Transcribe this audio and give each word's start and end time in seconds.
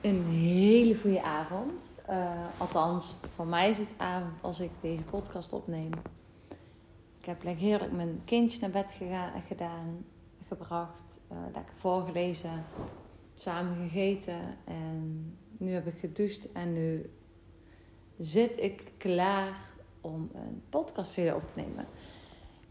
Een 0.00 0.24
hele 0.24 0.98
goede 0.98 1.22
avond. 1.22 1.72
Uh, 2.10 2.46
althans, 2.58 3.16
voor 3.34 3.46
mij 3.46 3.70
is 3.70 3.78
het 3.78 3.90
avond 3.96 4.42
als 4.42 4.60
ik 4.60 4.70
deze 4.80 5.02
podcast 5.02 5.52
opneem. 5.52 5.90
Ik 7.18 7.26
heb 7.26 7.42
lekker 7.42 7.64
heerlijk 7.64 7.92
mijn 7.92 8.22
kindje 8.24 8.60
naar 8.60 8.70
bed 8.70 8.96
gedaan, 9.46 10.04
gebracht, 10.46 11.18
uh, 11.32 11.38
lekker 11.52 11.74
voorgelezen, 11.76 12.64
samen 13.34 13.76
gegeten. 13.76 14.56
En 14.64 15.38
nu 15.58 15.72
heb 15.72 15.86
ik 15.86 15.98
gedoucht 15.98 16.52
en 16.52 16.72
nu 16.72 17.10
zit 18.18 18.60
ik 18.60 18.92
klaar 18.96 19.58
om 20.00 20.30
een 20.34 20.62
podcast 20.68 21.10
video 21.10 21.36
op 21.36 21.48
te 21.48 21.60
nemen. 21.60 21.86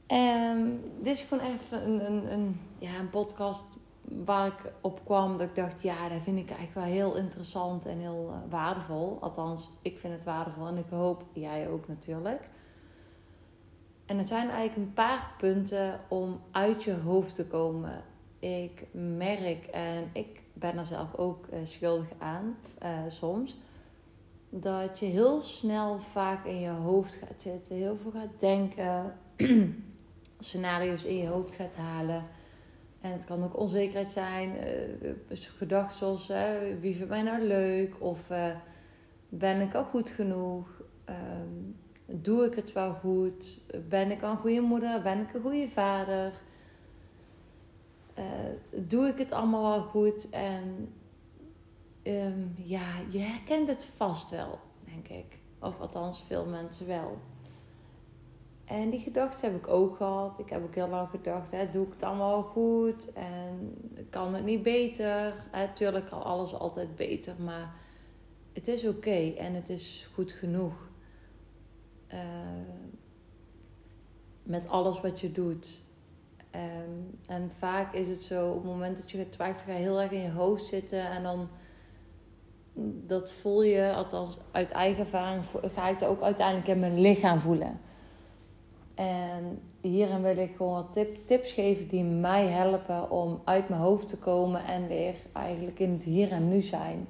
En 0.07 0.81
dit 1.01 1.13
is 1.13 1.21
gewoon 1.21 1.43
even 1.43 1.87
een, 1.87 2.05
een, 2.05 2.31
een, 2.31 2.59
ja, 2.79 2.99
een 2.99 3.09
podcast 3.09 3.67
waar 4.25 4.47
ik 4.47 4.73
op 4.81 5.05
kwam. 5.05 5.37
Dat 5.37 5.47
ik 5.47 5.55
dacht, 5.55 5.81
ja, 5.81 6.09
dat 6.09 6.21
vind 6.21 6.39
ik 6.39 6.49
eigenlijk 6.49 6.73
wel 6.73 6.95
heel 6.95 7.15
interessant 7.15 7.85
en 7.85 7.99
heel 7.99 8.29
uh, 8.29 8.51
waardevol. 8.51 9.17
Althans, 9.21 9.69
ik 9.81 9.97
vind 9.97 10.13
het 10.13 10.23
waardevol 10.23 10.67
en 10.67 10.77
ik 10.77 10.89
hoop 10.89 11.23
jij 11.33 11.69
ook 11.69 11.87
natuurlijk. 11.87 12.49
En 14.05 14.17
het 14.17 14.27
zijn 14.27 14.49
eigenlijk 14.49 14.75
een 14.75 14.93
paar 14.93 15.33
punten 15.37 15.99
om 16.07 16.41
uit 16.51 16.83
je 16.83 16.93
hoofd 16.93 17.35
te 17.35 17.47
komen. 17.47 18.03
Ik 18.39 18.87
merk, 18.91 19.65
en 19.65 20.09
ik 20.13 20.41
ben 20.53 20.77
er 20.77 20.85
zelf 20.85 21.15
ook 21.15 21.47
uh, 21.53 21.59
schuldig 21.63 22.07
aan 22.17 22.57
uh, 22.83 22.89
soms, 23.07 23.57
dat 24.49 24.99
je 24.99 25.05
heel 25.05 25.41
snel 25.41 25.99
vaak 25.99 26.45
in 26.45 26.59
je 26.59 26.69
hoofd 26.69 27.13
gaat 27.13 27.41
zitten, 27.41 27.75
heel 27.75 27.97
veel 27.97 28.11
gaat 28.11 28.39
denken, 28.39 29.17
scenario's 30.39 31.03
in 31.03 31.17
je 31.17 31.27
hoofd 31.27 31.53
gaat 31.53 31.75
halen. 31.75 32.23
En 33.01 33.11
het 33.11 33.25
kan 33.25 33.43
ook 33.43 33.57
onzekerheid 33.57 34.11
zijn, 34.11 34.55
uh, 35.29 35.37
gedachten 35.37 35.97
zoals 35.97 36.27
wie 36.79 36.95
vindt 36.95 37.09
mij 37.09 37.21
nou 37.21 37.43
leuk 37.43 37.95
of 37.99 38.29
uh, 38.29 38.55
ben 39.29 39.61
ik 39.61 39.75
al 39.75 39.83
goed 39.83 40.09
genoeg, 40.09 40.81
um, 41.09 41.75
doe 42.05 42.45
ik 42.45 42.55
het 42.55 42.73
wel 42.73 42.93
goed, 42.93 43.61
ben 43.89 44.11
ik 44.11 44.21
al 44.21 44.31
een 44.31 44.37
goede 44.37 44.61
moeder, 44.61 45.01
ben 45.01 45.19
ik 45.19 45.33
een 45.33 45.41
goede 45.41 45.67
vader, 45.67 46.41
doe 48.75 49.07
ik 49.07 49.17
het 49.17 49.31
allemaal 49.31 49.71
wel 49.71 49.81
goed? 49.81 50.29
En 50.29 50.93
um, 52.03 52.53
ja, 52.55 52.87
je 53.09 53.19
herkent 53.19 53.69
het 53.69 53.85
vast 53.85 54.29
wel, 54.29 54.59
denk 54.85 55.07
ik. 55.07 55.39
Of 55.59 55.79
althans, 55.79 56.23
veel 56.27 56.45
mensen 56.45 56.87
wel. 56.87 57.17
En 58.69 58.89
die 58.89 58.99
gedachten 58.99 59.51
heb 59.51 59.59
ik 59.59 59.67
ook 59.67 59.95
gehad. 59.95 60.39
Ik 60.39 60.49
heb 60.49 60.63
ook 60.63 60.75
heel 60.75 60.89
lang 60.89 61.09
gedacht, 61.09 61.51
hè, 61.51 61.69
doe 61.69 61.85
ik 61.85 61.91
het 61.93 62.03
allemaal 62.03 62.43
goed? 62.43 63.13
En 63.13 63.75
kan 64.09 64.33
het 64.33 64.43
niet 64.43 64.63
beter? 64.63 65.33
Natuurlijk 65.51 66.05
kan 66.05 66.23
alles 66.23 66.53
altijd 66.53 66.95
beter, 66.95 67.35
maar 67.41 67.73
het 68.53 68.67
is 68.67 68.85
oké 68.85 69.33
en 69.37 69.53
het 69.53 69.69
is 69.69 70.09
goed 70.13 70.31
genoeg. 70.31 70.73
Uh, 72.13 72.19
met 74.43 74.67
alles 74.67 75.01
wat 75.01 75.19
je 75.19 75.31
doet. 75.31 75.83
Um, 76.55 77.19
en 77.25 77.51
vaak 77.51 77.93
is 77.93 78.07
het 78.07 78.21
zo, 78.21 78.49
op 78.49 78.55
het 78.55 78.63
moment 78.63 78.97
dat 78.97 79.11
je 79.11 79.17
gaat 79.17 79.61
ga 79.61 79.71
je 79.71 79.77
heel 79.77 80.01
erg 80.01 80.11
in 80.11 80.21
je 80.21 80.31
hoofd 80.31 80.65
zitten. 80.65 81.09
En 81.09 81.23
dan, 81.23 81.49
dat 83.07 83.31
voel 83.31 83.63
je, 83.63 83.93
althans 83.93 84.37
uit 84.51 84.71
eigen 84.71 84.99
ervaring, 84.99 85.45
ga 85.73 85.87
ik 85.87 85.99
dat 85.99 86.09
ook 86.09 86.21
uiteindelijk 86.21 86.67
in 86.67 86.79
mijn 86.79 86.99
lichaam 86.99 87.39
voelen. 87.39 87.87
En 88.99 89.61
hierin 89.81 90.21
wil 90.21 90.37
ik 90.37 90.55
gewoon 90.55 90.73
wat 90.73 90.93
tip, 90.93 91.27
tips 91.27 91.51
geven 91.51 91.87
die 91.87 92.03
mij 92.03 92.45
helpen 92.45 93.11
om 93.11 93.41
uit 93.43 93.69
mijn 93.69 93.81
hoofd 93.81 94.07
te 94.07 94.17
komen 94.17 94.65
en 94.65 94.87
weer 94.87 95.15
eigenlijk 95.33 95.79
in 95.79 95.91
het 95.91 96.03
hier 96.03 96.31
en 96.31 96.49
nu 96.49 96.61
zijn. 96.61 97.07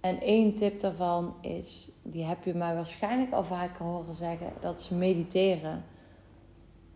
En 0.00 0.20
één 0.20 0.54
tip 0.54 0.80
daarvan 0.80 1.34
is, 1.40 1.90
die 2.02 2.24
heb 2.24 2.44
je 2.44 2.54
mij 2.54 2.74
waarschijnlijk 2.74 3.32
al 3.32 3.44
vaker 3.44 3.84
horen 3.84 4.14
zeggen, 4.14 4.52
dat 4.60 4.80
is 4.80 4.88
mediteren. 4.88 5.84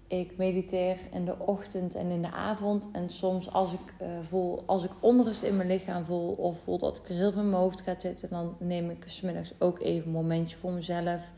Ik 0.06 0.36
mediteer 0.36 0.98
in 1.12 1.24
de 1.24 1.38
ochtend 1.38 1.94
en 1.94 2.10
in 2.10 2.22
de 2.22 2.30
avond. 2.30 2.88
En 2.92 3.10
soms 3.10 3.52
als 3.52 3.72
ik 3.72 3.94
uh, 4.02 4.08
voel, 4.22 4.62
als 4.66 4.84
ik 4.84 4.92
onrust 5.00 5.42
in 5.42 5.56
mijn 5.56 5.68
lichaam 5.68 6.04
voel 6.04 6.32
of 6.32 6.58
voel 6.58 6.78
dat 6.78 6.98
ik 6.98 7.08
er 7.08 7.14
heel 7.14 7.32
veel 7.32 7.42
in 7.42 7.50
mijn 7.50 7.62
hoofd 7.62 7.80
ga 7.80 7.94
zitten, 7.98 8.28
dan 8.28 8.56
neem 8.58 8.90
ik 8.90 9.04
smiddags 9.06 9.52
ook 9.58 9.80
even 9.80 10.06
een 10.06 10.12
momentje 10.12 10.56
voor 10.56 10.72
mezelf 10.72 11.32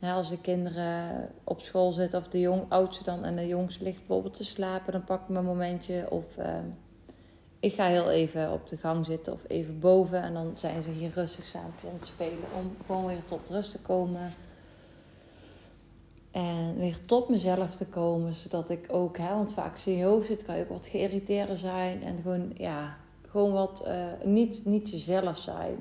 als 0.00 0.28
de 0.28 0.40
kinderen 0.40 1.28
op 1.44 1.60
school 1.60 1.92
zitten 1.92 2.18
of 2.18 2.28
de 2.28 2.40
jong, 2.40 2.64
oudste 2.68 3.04
dan 3.04 3.24
en 3.24 3.36
de 3.36 3.46
jongste 3.46 3.84
ligt 3.84 3.98
bijvoorbeeld 3.98 4.34
te 4.34 4.44
slapen, 4.44 4.92
dan 4.92 5.04
pak 5.04 5.22
ik 5.22 5.28
mijn 5.28 5.44
momentje. 5.44 6.06
Of 6.10 6.36
uh, 6.38 6.46
ik 7.60 7.74
ga 7.74 7.86
heel 7.86 8.10
even 8.10 8.52
op 8.52 8.68
de 8.68 8.76
gang 8.76 9.06
zitten 9.06 9.32
of 9.32 9.40
even 9.46 9.78
boven 9.78 10.22
en 10.22 10.34
dan 10.34 10.52
zijn 10.54 10.82
ze 10.82 10.90
hier 10.90 11.10
rustig 11.14 11.46
samen 11.46 11.72
aan 11.84 11.94
het 11.98 12.06
spelen 12.06 12.44
om 12.58 12.76
gewoon 12.86 13.06
weer 13.06 13.24
tot 13.24 13.48
rust 13.48 13.70
te 13.70 13.78
komen. 13.78 14.32
En 16.30 16.76
weer 16.76 17.04
tot 17.06 17.28
mezelf 17.28 17.74
te 17.74 17.86
komen, 17.86 18.34
zodat 18.34 18.70
ik 18.70 18.86
ook, 18.88 19.18
hè, 19.18 19.34
want 19.34 19.52
vaak 19.52 19.72
als 19.72 19.84
je 19.84 20.04
hoofd 20.04 20.26
zit, 20.26 20.44
kan 20.44 20.56
je 20.56 20.62
ook 20.62 20.68
wat 20.68 20.86
geïrriteerder 20.86 21.56
zijn 21.56 22.02
en 22.02 22.18
gewoon, 22.22 22.50
ja, 22.54 22.96
gewoon 23.28 23.52
wat 23.52 23.84
uh, 23.86 24.06
niet, 24.24 24.64
niet 24.64 24.90
jezelf 24.90 25.38
zijn. 25.38 25.76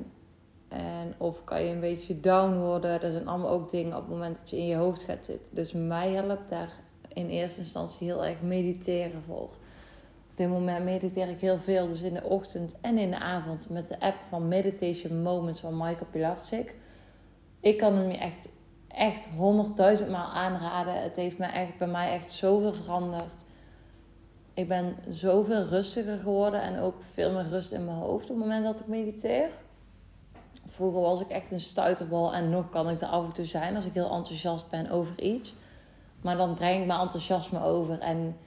En 0.68 1.14
of 1.18 1.44
kan 1.44 1.64
je 1.64 1.74
een 1.74 1.80
beetje 1.80 2.20
down 2.20 2.58
worden. 2.58 3.02
Dat 3.02 3.12
zijn 3.12 3.28
allemaal 3.28 3.50
ook 3.50 3.72
dingen 3.72 3.96
op 3.96 4.02
het 4.02 4.10
moment 4.10 4.40
dat 4.40 4.50
je 4.50 4.58
in 4.58 4.68
je 4.68 4.76
hoofd 4.76 5.04
gaat 5.04 5.26
zitten. 5.26 5.56
Dus 5.56 5.72
mij 5.72 6.12
helpt 6.12 6.50
daar 6.50 6.72
in 7.14 7.30
eerste 7.30 7.60
instantie 7.60 8.08
heel 8.08 8.26
erg 8.26 8.42
mediteren 8.42 9.22
voor. 9.28 9.50
Op 10.32 10.44
dit 10.44 10.50
moment 10.50 10.86
mediteer 10.86 11.30
ik 11.30 11.40
heel 11.40 11.58
veel. 11.58 11.88
Dus 11.88 12.02
in 12.02 12.14
de 12.14 12.24
ochtend 12.24 12.78
en 12.82 12.98
in 12.98 13.10
de 13.10 13.20
avond 13.20 13.70
met 13.70 13.88
de 13.88 14.00
app 14.00 14.18
van 14.30 14.48
Meditation 14.48 15.22
Moments 15.22 15.60
van 15.60 15.78
Michael 15.78 16.08
Pilarczyk. 16.12 16.76
Ik 17.60 17.78
kan 17.78 17.94
hem 17.96 18.12
je 18.12 18.18
echt, 18.18 18.50
echt 18.88 19.28
honderdduizend 19.38 20.10
maal 20.10 20.32
aanraden. 20.32 21.04
Het 21.04 21.16
heeft 21.16 21.38
me 21.38 21.46
echt, 21.46 21.78
bij 21.78 21.88
mij 21.88 22.12
echt 22.12 22.32
zoveel 22.32 22.74
veranderd. 22.74 23.46
Ik 24.54 24.68
ben 24.68 24.96
zoveel 25.10 25.64
rustiger 25.64 26.18
geworden 26.18 26.62
en 26.62 26.80
ook 26.80 26.96
veel 27.12 27.32
meer 27.32 27.48
rust 27.48 27.72
in 27.72 27.86
mijn 27.86 27.98
hoofd 27.98 28.30
op 28.30 28.36
het 28.36 28.46
moment 28.46 28.64
dat 28.64 28.80
ik 28.80 28.88
mediteer. 28.88 29.50
Vroeger 30.78 31.02
was 31.02 31.22
ik 31.22 31.30
echt 31.30 31.52
een 31.52 31.60
stuiterbal 31.60 32.34
en 32.34 32.50
nog 32.50 32.70
kan 32.70 32.90
ik 32.90 33.02
er 33.02 33.08
af 33.08 33.26
en 33.26 33.34
toe 33.34 33.46
zijn 33.46 33.76
als 33.76 33.86
ik 33.86 33.94
heel 33.94 34.12
enthousiast 34.12 34.70
ben 34.70 34.90
over 34.90 35.22
iets. 35.22 35.56
Maar 36.22 36.38
dan 36.38 36.56
brengt 36.56 36.88
mijn 36.88 37.00
enthousiasme 37.00 37.64
over. 37.64 38.00
En 38.00 38.38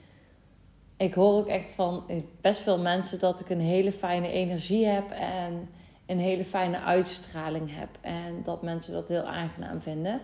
ik 0.96 1.14
hoor 1.14 1.32
ook 1.32 1.46
echt 1.46 1.72
van 1.72 2.04
best 2.40 2.60
veel 2.60 2.78
mensen 2.78 3.18
dat 3.18 3.40
ik 3.40 3.50
een 3.50 3.60
hele 3.60 3.92
fijne 3.92 4.28
energie 4.28 4.86
heb 4.86 5.10
en 5.10 5.68
een 6.06 6.18
hele 6.18 6.44
fijne 6.44 6.80
uitstraling 6.80 7.76
heb. 7.76 7.88
En 8.00 8.42
dat 8.42 8.62
mensen 8.62 8.92
dat 8.92 9.08
heel 9.08 9.26
aangenaam 9.26 9.80
vinden. 9.80 10.20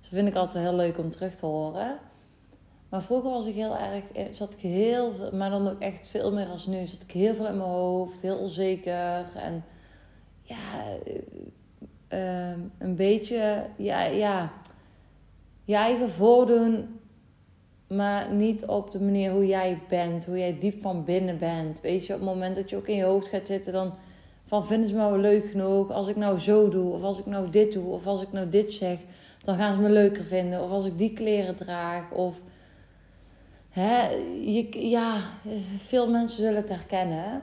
Dus 0.00 0.10
dat 0.10 0.18
vind 0.18 0.28
ik 0.28 0.34
altijd 0.34 0.64
heel 0.64 0.76
leuk 0.76 0.98
om 0.98 1.10
terug 1.10 1.34
te 1.34 1.46
horen. 1.46 1.98
Maar 2.88 3.02
vroeger 3.02 3.30
was 3.30 3.46
ik 3.46 3.54
heel 3.54 3.76
erg, 3.76 4.04
eh, 4.12 4.24
zat 4.30 4.54
ik 4.54 4.60
heel 4.60 5.12
maar 5.32 5.50
dan 5.50 5.68
ook 5.68 5.80
echt 5.80 6.08
veel 6.08 6.32
meer 6.32 6.48
als 6.48 6.66
nu. 6.66 6.86
Zat 6.86 7.02
ik 7.02 7.10
heel 7.10 7.34
veel 7.34 7.46
in 7.46 7.56
mijn 7.56 7.70
hoofd, 7.70 8.22
heel 8.22 8.38
onzeker 8.38 9.24
en 9.34 9.64
ja, 10.44 10.96
uh, 12.08 12.56
een 12.78 12.96
beetje 12.96 13.66
ja, 13.76 14.04
ja, 14.04 14.52
je 15.64 15.74
eigen 15.74 16.10
voordoen, 16.10 17.00
maar 17.86 18.32
niet 18.32 18.66
op 18.66 18.90
de 18.90 19.00
manier 19.00 19.30
hoe 19.30 19.46
jij 19.46 19.78
bent, 19.88 20.24
hoe 20.24 20.38
jij 20.38 20.58
diep 20.58 20.82
van 20.82 21.04
binnen 21.04 21.38
bent. 21.38 21.80
Weet 21.80 22.06
je, 22.06 22.12
op 22.12 22.20
het 22.20 22.28
moment 22.28 22.56
dat 22.56 22.70
je 22.70 22.76
ook 22.76 22.88
in 22.88 22.96
je 22.96 23.04
hoofd 23.04 23.28
gaat 23.28 23.46
zitten, 23.46 23.72
dan 23.72 23.94
van 24.46 24.66
vinden 24.66 24.88
ze 24.88 24.94
me 24.94 25.10
wel 25.10 25.18
leuk 25.18 25.50
genoeg 25.50 25.90
als 25.90 26.08
ik 26.08 26.16
nou 26.16 26.38
zo 26.38 26.68
doe, 26.68 26.92
of 26.92 27.02
als 27.02 27.18
ik 27.18 27.26
nou 27.26 27.50
dit 27.50 27.72
doe, 27.72 27.92
of 27.92 28.06
als 28.06 28.22
ik 28.22 28.32
nou 28.32 28.48
dit 28.48 28.72
zeg, 28.72 28.98
dan 29.44 29.56
gaan 29.56 29.74
ze 29.74 29.80
me 29.80 29.90
leuker 29.90 30.24
vinden, 30.24 30.62
of 30.62 30.70
als 30.70 30.86
ik 30.86 30.98
die 30.98 31.12
kleren 31.12 31.56
draag, 31.56 32.10
of 32.10 32.40
hè, 33.70 34.08
je, 34.44 34.88
ja, 34.88 35.22
veel 35.76 36.10
mensen 36.10 36.42
zullen 36.42 36.60
het 36.60 36.68
herkennen. 36.68 37.42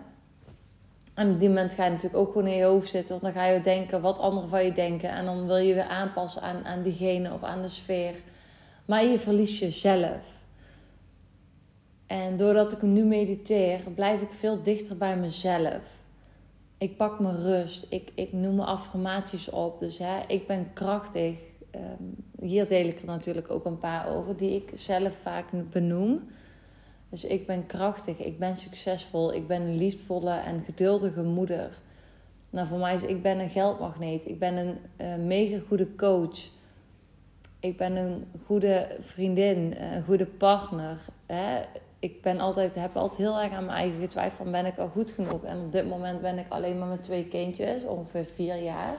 En 1.13 1.31
op 1.31 1.39
die 1.39 1.47
moment 1.47 1.73
ga 1.73 1.83
je 1.83 1.89
natuurlijk 1.89 2.17
ook 2.17 2.31
gewoon 2.31 2.47
in 2.47 2.57
je 2.57 2.63
hoofd 2.63 2.89
zitten. 2.89 3.19
Want 3.19 3.33
dan 3.33 3.43
ga 3.43 3.49
je 3.49 3.61
denken 3.61 4.01
wat 4.01 4.19
anderen 4.19 4.49
van 4.49 4.65
je 4.65 4.73
denken. 4.73 5.09
En 5.09 5.25
dan 5.25 5.47
wil 5.47 5.57
je 5.57 5.73
weer 5.73 5.83
aanpassen 5.83 6.41
aan, 6.41 6.65
aan 6.65 6.81
diegene 6.81 7.33
of 7.33 7.43
aan 7.43 7.61
de 7.61 7.67
sfeer. 7.67 8.15
Maar 8.85 9.05
je 9.05 9.19
verliest 9.19 9.59
jezelf. 9.59 10.39
En 12.07 12.37
doordat 12.37 12.71
ik 12.71 12.81
nu 12.81 13.03
mediteer, 13.03 13.79
blijf 13.95 14.21
ik 14.21 14.31
veel 14.31 14.61
dichter 14.61 14.97
bij 14.97 15.17
mezelf. 15.17 15.81
Ik 16.77 16.97
pak 16.97 17.19
mijn 17.19 17.41
rust. 17.41 17.85
Ik, 17.89 18.11
ik 18.15 18.33
noem 18.33 18.55
mijn 18.55 18.67
affirmaties 18.67 19.49
op. 19.49 19.79
Dus 19.79 19.97
hè, 19.97 20.19
ik 20.27 20.47
ben 20.47 20.73
krachtig. 20.73 21.35
Um, 21.75 22.15
hier 22.39 22.67
deel 22.67 22.85
ik 22.85 22.99
er 22.99 23.05
natuurlijk 23.05 23.51
ook 23.51 23.65
een 23.65 23.77
paar 23.77 24.15
over 24.15 24.37
die 24.37 24.55
ik 24.55 24.71
zelf 24.73 25.13
vaak 25.21 25.45
benoem. 25.69 26.29
Dus 27.11 27.23
ik 27.25 27.47
ben 27.47 27.65
krachtig, 27.65 28.17
ik 28.17 28.39
ben 28.39 28.55
succesvol, 28.55 29.33
ik 29.33 29.47
ben 29.47 29.61
een 29.61 29.75
liefdevolle 29.75 30.39
en 30.39 30.63
geduldige 30.63 31.23
moeder. 31.23 31.77
Nou, 32.49 32.67
voor 32.67 32.77
mij 32.77 32.95
is 32.95 33.03
ik 33.03 33.21
ben 33.21 33.39
een 33.39 33.49
geldmagneet, 33.49 34.27
ik 34.27 34.39
ben 34.39 34.55
een 34.57 34.77
uh, 35.01 35.15
mega 35.25 35.61
goede 35.67 35.95
coach. 35.95 36.49
Ik 37.59 37.77
ben 37.77 37.95
een 37.95 38.25
goede 38.45 38.95
vriendin, 38.99 39.75
een 39.77 40.03
goede 40.03 40.25
partner. 40.25 40.99
Hè? 41.25 41.61
ik 42.01 42.21
ben 42.21 42.39
altijd, 42.39 42.75
heb 42.75 42.95
altijd 42.95 43.17
heel 43.17 43.39
erg 43.39 43.51
aan 43.51 43.65
mijn 43.65 43.77
eigen 43.77 43.99
getwijfeld 43.99 44.37
van 44.37 44.51
ben 44.51 44.65
ik 44.65 44.77
al 44.77 44.87
goed 44.87 45.11
genoeg. 45.11 45.43
En 45.43 45.59
op 45.59 45.71
dit 45.71 45.87
moment 45.87 46.21
ben 46.21 46.37
ik 46.37 46.45
alleen 46.49 46.79
maar 46.79 46.87
met 46.87 47.03
twee 47.03 47.27
kindjes, 47.27 47.83
ongeveer 47.83 48.25
vier 48.25 48.55
jaar. 48.55 48.97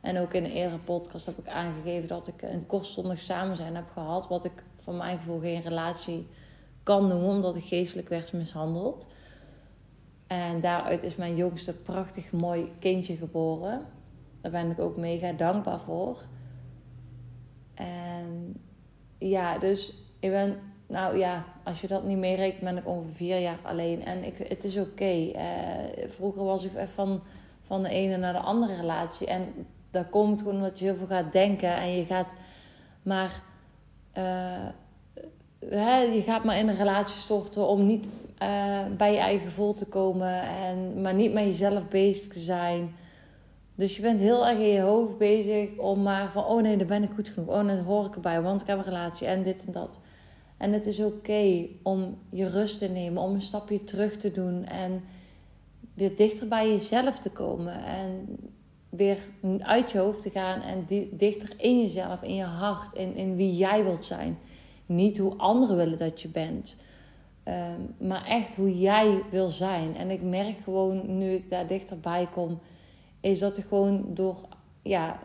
En 0.00 0.18
ook 0.18 0.34
in 0.34 0.44
een 0.44 0.50
eerdere 0.50 0.78
podcast 0.78 1.26
heb 1.26 1.38
ik 1.38 1.48
aangegeven 1.48 2.08
dat 2.08 2.26
ik 2.26 2.42
een 2.42 2.66
kortstondig 2.66 3.18
samen 3.18 3.56
zijn 3.56 3.74
heb 3.74 3.90
gehad. 3.92 4.28
Wat 4.28 4.44
ik 4.44 4.62
van 4.76 4.96
mijn 4.96 5.18
gevoel 5.18 5.38
geen 5.38 5.60
relatie 5.60 6.26
kan 6.82 7.08
noemen, 7.08 7.28
omdat 7.28 7.56
ik 7.56 7.64
geestelijk 7.64 8.08
werd 8.08 8.32
mishandeld. 8.32 9.08
En 10.26 10.60
daaruit 10.60 11.02
is 11.02 11.16
mijn 11.16 11.36
jongste 11.36 11.72
prachtig 11.72 12.32
mooi 12.32 12.72
kindje 12.78 13.16
geboren. 13.16 13.86
Daar 14.40 14.52
ben 14.52 14.70
ik 14.70 14.78
ook 14.78 14.96
mega 14.96 15.32
dankbaar 15.32 15.80
voor. 15.80 16.18
En 17.74 18.56
ja, 19.18 19.58
dus 19.58 19.94
ik 20.18 20.30
ben, 20.30 20.58
nou 20.86 21.18
ja, 21.18 21.44
als 21.64 21.80
je 21.80 21.86
dat 21.86 22.04
niet 22.04 22.18
meerekent, 22.18 22.60
ben 22.60 22.76
ik 22.76 22.86
ongeveer 22.86 23.14
vier 23.14 23.38
jaar 23.38 23.58
alleen. 23.62 24.04
En 24.04 24.24
ik, 24.24 24.36
het 24.48 24.64
is 24.64 24.76
oké. 24.76 25.30
Eh, 25.30 26.08
vroeger 26.08 26.44
was 26.44 26.64
ik 26.64 26.70
van, 26.88 27.22
van 27.62 27.82
de 27.82 27.88
ene 27.88 28.16
naar 28.16 28.32
de 28.32 28.38
andere 28.38 28.76
relatie. 28.76 29.26
En 29.26 29.54
dat 29.90 30.10
komt 30.10 30.38
gewoon 30.38 30.54
omdat 30.54 30.78
je 30.78 30.84
heel 30.84 30.96
veel 30.96 31.06
gaat 31.06 31.32
denken 31.32 31.76
en 31.76 31.90
je 31.90 32.04
gaat 32.04 32.34
maar. 33.02 33.42
Uh, 34.18 34.68
je 35.70 36.22
gaat 36.26 36.44
maar 36.44 36.58
in 36.58 36.68
een 36.68 36.76
relatie 36.76 37.16
storten 37.16 37.66
om 37.66 37.86
niet 37.86 38.08
uh, 38.42 38.78
bij 38.96 39.12
je 39.12 39.18
eigen 39.18 39.46
gevoel 39.46 39.74
te 39.74 39.86
komen, 39.86 40.42
en, 40.42 41.00
maar 41.02 41.14
niet 41.14 41.32
met 41.32 41.44
jezelf 41.44 41.88
bezig 41.88 42.32
te 42.32 42.38
zijn. 42.38 42.94
Dus 43.74 43.96
je 43.96 44.02
bent 44.02 44.20
heel 44.20 44.46
erg 44.46 44.58
in 44.58 44.66
je 44.66 44.80
hoofd 44.80 45.18
bezig 45.18 45.76
om 45.76 46.02
maar 46.02 46.30
van, 46.30 46.44
oh 46.44 46.62
nee, 46.62 46.76
dan 46.76 46.86
ben 46.86 47.02
ik 47.02 47.10
goed 47.14 47.28
genoeg. 47.28 47.48
Oh 47.48 47.60
nee, 47.60 47.76
dan 47.76 47.84
hoor 47.84 48.06
ik 48.06 48.14
erbij, 48.14 48.42
want 48.42 48.60
ik 48.60 48.66
heb 48.66 48.78
een 48.78 48.84
relatie 48.84 49.26
en 49.26 49.42
dit 49.42 49.64
en 49.66 49.72
dat. 49.72 50.00
En 50.56 50.72
het 50.72 50.86
is 50.86 51.00
oké 51.00 51.66
om 51.82 52.18
je 52.30 52.48
rust 52.48 52.78
te 52.78 52.88
nemen, 52.88 53.22
om 53.22 53.34
een 53.34 53.42
stapje 53.42 53.84
terug 53.84 54.16
te 54.16 54.30
doen 54.30 54.64
en 54.64 55.04
weer 55.94 56.16
dichter 56.16 56.48
bij 56.48 56.68
jezelf 56.68 57.18
te 57.18 57.30
komen. 57.30 57.84
En 57.84 58.36
weer 58.88 59.18
uit 59.58 59.90
je 59.90 59.98
hoofd 59.98 60.22
te 60.22 60.30
gaan 60.30 60.60
en 60.60 60.86
dichter 61.10 61.54
in 61.56 61.80
jezelf, 61.80 62.22
in 62.22 62.34
je 62.34 62.44
hart, 62.44 62.94
in, 62.94 63.16
in 63.16 63.36
wie 63.36 63.56
jij 63.56 63.84
wilt 63.84 64.04
zijn. 64.04 64.38
Niet 64.94 65.18
hoe 65.18 65.36
anderen 65.36 65.76
willen 65.76 65.98
dat 65.98 66.20
je 66.20 66.28
bent, 66.28 66.76
ehm, 67.42 67.80
maar 67.98 68.26
echt 68.26 68.56
hoe 68.56 68.78
jij 68.78 69.22
wil 69.30 69.48
zijn. 69.48 69.96
En 69.96 70.10
ik 70.10 70.22
merk 70.22 70.58
gewoon 70.58 71.18
nu 71.18 71.30
ik 71.30 71.50
daar 71.50 71.66
dichterbij 71.66 72.28
kom, 72.32 72.60
is 73.20 73.38
dat 73.38 73.58
ik 73.58 73.64
gewoon 73.64 74.06
door, 74.14 74.36
ja, 74.82 75.18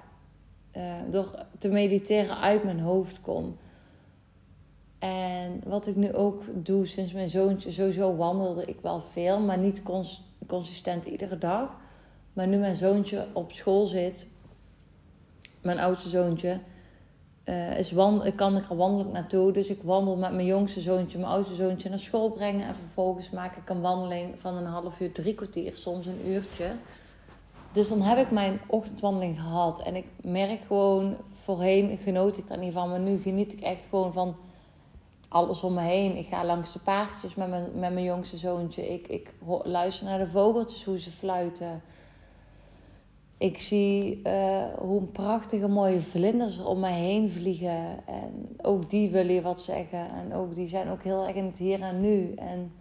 uh, 0.78 0.94
door 1.10 1.46
te 1.58 1.70
mediteren 1.70 2.38
uit 2.38 2.64
mijn 2.64 2.80
hoofd 2.80 3.22
kom. 3.22 3.58
En 5.00 5.62
wat 5.66 5.88
ik 5.88 5.96
nu 5.96 6.14
ook 6.14 6.44
doe 6.54 6.86
sinds 6.86 7.12
mijn 7.14 7.30
zoontje, 7.30 7.72
sowieso 7.72 8.16
wandelde 8.16 8.66
ik 8.66 8.78
wel 8.82 9.00
veel, 9.00 9.40
maar 9.40 9.58
niet 9.58 9.82
consistent 10.48 11.06
iedere 11.06 11.38
dag. 11.38 11.70
Maar 12.34 12.48
nu 12.48 12.58
mijn 12.58 12.76
zoontje 12.76 13.28
op 13.34 13.52
school 13.52 13.86
zit, 13.86 14.28
mijn 15.62 15.80
oudste 15.80 16.10
zoontje, 16.10 16.60
uh, 17.50 17.80
is 17.80 17.92
wand 17.92 18.36
kan 18.36 18.58
ik 18.58 18.70
er 18.70 18.76
wandelen 18.76 19.12
naartoe. 19.12 19.52
Dus 19.52 19.68
ik 19.68 19.80
wandel 19.84 20.16
met 20.16 20.34
mijn 20.34 20.46
jongste 20.46 20.80
zoontje, 20.80 21.18
mijn 21.18 21.32
oudste 21.32 21.56
zoontje 21.56 21.90
naar 21.90 22.00
school 22.00 22.30
brengen. 22.30 22.68
En 22.68 22.76
vervolgens 22.76 23.30
maak 23.30 23.56
ik 23.56 23.70
een 23.70 23.82
wandeling 23.82 24.40
van 24.40 24.58
een 24.58 24.66
half 24.66 25.00
uur, 25.00 25.12
drie 25.12 25.34
kwartier, 25.34 25.76
soms 25.76 26.06
een 26.06 26.28
uurtje. 26.28 26.72
Dus 27.72 27.90
dan 27.90 28.02
heb 28.02 28.18
ik 28.18 28.32
mijn 28.32 28.60
ochtendwandeling 28.68 29.42
gehad. 29.42 29.82
En 29.82 29.96
ik 29.96 30.06
merk 30.22 30.60
gewoon, 30.68 31.18
voorheen 31.32 31.98
genoot 31.98 32.38
ik 32.38 32.48
daar 32.48 32.58
niet 32.58 32.74
van. 32.74 32.90
Maar 32.90 33.00
nu 33.00 33.20
geniet 33.20 33.54
ik 33.54 33.62
echt 33.62 33.86
gewoon 33.90 34.14
van 34.14 34.36
alles 35.28 35.64
om 35.64 35.74
me 35.74 35.82
heen. 35.82 36.18
Ik 36.18 36.28
ga 36.28 36.46
langs 36.46 36.74
de 36.74 36.80
paardjes 36.80 37.36
met 37.36 37.50
mijn, 37.50 37.64
met 37.64 37.94
mijn 37.94 38.06
jongste 38.06 38.38
zoontje. 38.38 38.94
Ik, 38.94 39.08
ik 39.08 39.34
luister 39.64 40.06
naar 40.06 40.20
de 40.20 40.28
vogeltjes, 40.28 40.84
hoe 40.84 41.00
ze 41.00 41.12
fluiten. 41.12 41.82
Ik 43.38 43.58
zie 43.58 44.22
uh, 44.24 44.64
hoe 44.78 45.02
prachtige 45.02 45.68
mooie 45.68 46.02
vlinders 46.02 46.58
er 46.58 46.68
om 46.68 46.80
mij 46.80 47.00
heen 47.00 47.32
vliegen. 47.32 48.08
En 48.08 48.58
ook 48.62 48.90
die 48.90 49.10
willen 49.10 49.34
je 49.34 49.42
wat 49.42 49.62
zeggen. 49.62 50.10
En 50.10 50.34
ook 50.34 50.56
die 50.56 50.68
zijn 50.68 50.90
ook 50.90 51.04
heel 51.04 51.28
erg 51.28 51.36
in 51.36 51.46
het 51.46 51.58
hier 51.58 51.82
en 51.82 52.02
nu. 52.02 52.34
En 52.34 52.72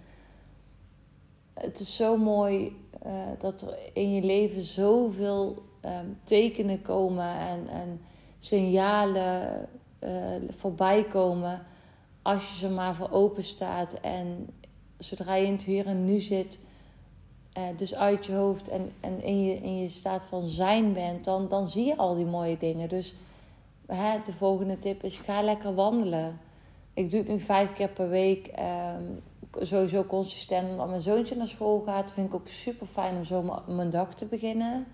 het 1.55 1.81
is 1.81 1.97
zo 1.97 2.17
mooi 2.17 2.77
uh, 3.07 3.13
dat 3.39 3.63
er 3.63 3.79
in 3.93 4.15
je 4.15 4.23
leven 4.23 4.63
zoveel 4.63 5.63
um, 5.85 6.19
tekenen 6.25 6.83
komen 6.83 7.39
en, 7.39 7.69
en 7.69 8.01
signalen 8.39 9.69
uh, 10.01 10.11
voorbij 10.49 11.05
komen. 11.05 11.67
Als 12.23 12.49
je 12.49 12.57
ze 12.59 12.69
maar 12.69 12.95
voor 12.95 13.11
open 13.11 13.45
staat. 13.45 14.01
En 14.01 14.49
zodra 14.99 15.35
je 15.35 15.47
in 15.47 15.53
het 15.53 15.63
hier 15.63 15.87
en 15.87 16.05
nu 16.05 16.21
zit 16.21 16.66
uh, 17.59 17.63
dus 17.77 17.95
uit 17.95 18.27
je 18.27 18.33
hoofd 18.33 18.69
en, 18.69 18.93
en 19.01 19.23
in, 19.23 19.45
je, 19.45 19.55
in 19.55 19.79
je 19.79 19.89
staat 19.89 20.27
van 20.27 20.45
zijn 20.45 20.93
bent, 20.93 21.25
dan, 21.25 21.49
dan 21.49 21.67
zie 21.67 21.85
je 21.85 21.97
al 21.97 22.15
die 22.15 22.27
mooie 22.27 22.57
dingen. 22.59 22.89
Dus 22.89 23.15
hè, 23.87 24.19
de 24.25 24.33
volgende 24.33 24.79
tip 24.79 25.03
is: 25.03 25.19
ga 25.19 25.43
lekker 25.43 25.75
wandelen. 25.75 26.41
Ik 26.95 27.11
doe 27.11 27.19
het 27.19 27.29
nu 27.29 27.41
vijf 27.41 27.73
keer 27.73 27.89
per 27.89 28.09
week. 28.09 28.51
Um, 28.99 29.23
sowieso 29.61 30.05
consistent. 30.05 30.71
Omdat 30.71 30.89
mijn 30.89 31.01
zoontje 31.01 31.37
naar 31.37 31.49
school 31.49 31.83
gaat, 31.87 32.13
vind 32.13 32.29
ik 32.29 32.35
ook 32.35 32.49
super 32.49 32.87
fijn 32.87 33.17
om 33.17 33.25
zo 33.25 33.63
mijn 33.67 33.91
dag 33.91 34.15
te 34.15 34.27
beginnen. 34.27 34.87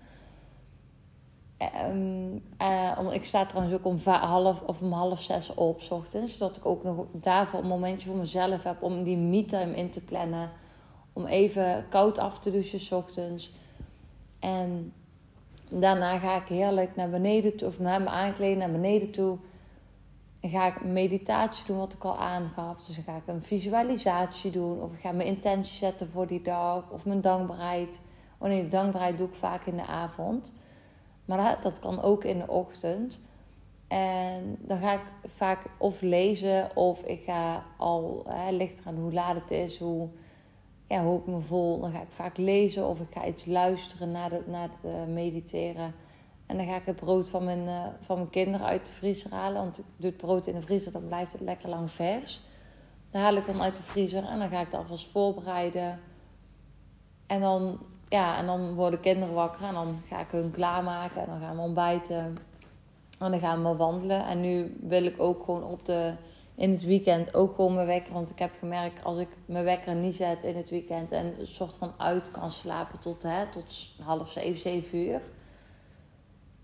Um, 1.89 3.11
ik 3.11 3.25
sta 3.25 3.45
trouwens 3.45 3.75
ook 3.75 3.85
om 3.85 3.97
half 4.05 4.61
of 4.61 4.81
om 4.81 4.91
half 4.91 5.21
zes 5.21 5.53
op, 5.53 5.81
s 5.81 5.91
ochtends. 5.91 6.31
Zodat 6.31 6.57
ik 6.57 6.65
ook 6.65 6.83
nog 6.83 7.05
daarvoor 7.11 7.59
een 7.59 7.67
momentje 7.67 8.09
voor 8.09 8.17
mezelf 8.17 8.63
heb 8.63 8.81
om 8.81 9.03
die 9.03 9.17
me-time 9.17 9.75
in 9.75 9.89
te 9.89 10.01
plannen 10.01 10.51
om 11.13 11.25
even 11.25 11.85
koud 11.89 12.17
af 12.17 12.39
te 12.39 12.51
douchen 12.51 12.79
s 12.79 12.91
ochtends. 12.91 13.53
En 14.39 14.93
daarna 15.69 16.19
ga 16.19 16.35
ik 16.35 16.47
heerlijk 16.47 16.95
naar 16.95 17.09
beneden 17.09 17.57
toe, 17.57 17.67
of 17.67 17.79
naar 17.79 18.01
me 18.01 18.09
aankleden 18.09 18.57
naar 18.57 18.71
beneden 18.71 19.11
toe. 19.11 19.37
En 20.39 20.49
ga 20.49 20.67
ik 20.67 20.83
meditatie 20.83 21.65
doen, 21.65 21.77
wat 21.77 21.93
ik 21.93 22.03
al 22.03 22.17
aangaf. 22.17 22.85
Dus 22.85 22.95
dan 22.95 23.03
ga 23.03 23.15
ik 23.15 23.27
een 23.27 23.43
visualisatie 23.43 24.51
doen. 24.51 24.81
Of 24.81 24.93
ik 24.93 24.99
ga 24.99 25.11
mijn 25.11 25.27
intentie 25.27 25.77
zetten 25.77 26.09
voor 26.09 26.27
die 26.27 26.41
dag. 26.41 26.89
Of 26.89 27.05
mijn 27.05 27.21
dankbaarheid. 27.21 28.01
Oh 28.37 28.47
nee, 28.47 28.67
dankbaarheid 28.67 29.17
doe 29.17 29.27
ik 29.27 29.35
vaak 29.35 29.65
in 29.65 29.75
de 29.75 29.85
avond. 29.85 30.53
Maar 31.25 31.37
dat, 31.37 31.63
dat 31.63 31.79
kan 31.79 32.01
ook 32.01 32.23
in 32.23 32.37
de 32.37 32.47
ochtend. 32.47 33.21
En 33.87 34.57
dan 34.59 34.79
ga 34.79 34.93
ik 34.93 35.05
vaak 35.25 35.65
of 35.77 36.01
lezen 36.01 36.75
of 36.75 37.03
ik 37.03 37.23
ga 37.23 37.63
al, 37.77 38.25
hè, 38.27 38.51
ligt 38.51 38.79
eraan 38.79 38.95
hoe 38.95 39.13
laat 39.13 39.35
het 39.35 39.51
is, 39.51 39.77
hoe 39.77 40.09
ja, 40.93 41.03
hoe 41.03 41.19
ik 41.19 41.27
me 41.27 41.39
voel. 41.39 41.79
Dan 41.79 41.91
ga 41.91 42.01
ik 42.01 42.11
vaak 42.11 42.37
lezen 42.37 42.87
of 42.87 42.99
ik 42.99 43.07
ga 43.13 43.25
iets 43.25 43.45
luisteren 43.45 44.11
na, 44.11 44.29
de, 44.29 44.41
na 44.45 44.61
het 44.61 44.83
uh, 44.85 45.13
mediteren. 45.13 45.93
En 46.45 46.57
dan 46.57 46.65
ga 46.65 46.75
ik 46.75 46.85
het 46.85 46.95
brood 46.95 47.29
van 47.29 47.43
mijn, 47.43 47.59
uh, 47.59 47.85
van 47.99 48.17
mijn 48.17 48.29
kinderen 48.29 48.67
uit 48.67 48.85
de 48.85 48.91
vriezer 48.91 49.31
halen. 49.31 49.61
Want 49.61 49.77
ik 49.77 49.85
doe 49.95 50.09
het 50.09 50.17
brood 50.17 50.47
in 50.47 50.55
de 50.55 50.61
vriezer, 50.61 50.91
dan 50.91 51.07
blijft 51.07 51.31
het 51.31 51.41
lekker 51.41 51.69
lang 51.69 51.91
vers. 51.91 52.41
Dan 53.09 53.21
haal 53.21 53.35
ik 53.35 53.45
dan 53.45 53.61
uit 53.61 53.77
de 53.77 53.83
vriezer 53.83 54.25
en 54.25 54.39
dan 54.39 54.49
ga 54.49 54.59
ik 54.59 54.65
het 54.65 54.73
alvast 54.73 55.07
voorbereiden. 55.07 55.99
En 57.27 57.41
dan, 57.41 57.79
ja, 58.09 58.37
en 58.37 58.45
dan 58.45 58.73
worden 58.73 58.99
kinderen 58.99 59.33
wakker 59.33 59.67
en 59.67 59.73
dan 59.73 60.01
ga 60.05 60.19
ik 60.19 60.31
hun 60.31 60.51
klaarmaken. 60.51 61.21
En 61.21 61.27
dan 61.27 61.39
gaan 61.39 61.55
we 61.55 61.61
ontbijten. 61.61 62.37
En 63.19 63.31
dan 63.31 63.39
gaan 63.39 63.63
we 63.63 63.75
wandelen. 63.75 64.25
En 64.25 64.41
nu 64.41 64.77
wil 64.81 65.03
ik 65.03 65.21
ook 65.21 65.43
gewoon 65.43 65.63
op 65.63 65.85
de 65.85 66.13
in 66.55 66.71
het 66.71 66.83
weekend 66.83 67.33
ook 67.33 67.55
gewoon 67.55 67.73
mijn 67.73 67.87
wekker. 67.87 68.13
Want 68.13 68.29
ik 68.29 68.39
heb 68.39 68.51
gemerkt, 68.59 69.03
als 69.03 69.17
ik 69.17 69.27
mijn 69.45 69.63
wekker 69.63 69.95
niet 69.95 70.15
zet 70.15 70.43
in 70.43 70.55
het 70.55 70.69
weekend 70.69 71.11
en 71.11 71.39
een 71.39 71.47
soort 71.47 71.77
van 71.77 71.93
uit 71.97 72.31
kan 72.31 72.51
slapen 72.51 72.99
tot, 72.99 73.23
hè, 73.23 73.47
tot 73.51 73.89
half 74.03 74.31
zeven, 74.31 74.59
zeven 74.59 74.97
uur. 74.97 75.21